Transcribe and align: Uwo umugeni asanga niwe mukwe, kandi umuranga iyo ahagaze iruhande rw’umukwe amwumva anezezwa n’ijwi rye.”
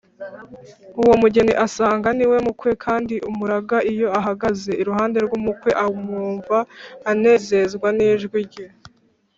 Uwo 0.99 1.11
umugeni 1.17 1.53
asanga 1.65 2.07
niwe 2.17 2.37
mukwe, 2.45 2.71
kandi 2.85 3.15
umuranga 3.29 3.77
iyo 3.91 4.07
ahagaze 4.19 4.71
iruhande 4.81 5.17
rw’umukwe 5.25 5.69
amwumva 5.85 6.57
anezezwa 7.11 7.89
n’ijwi 7.97 8.39
rye.” 8.49 8.65